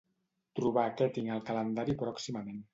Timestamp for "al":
1.37-1.45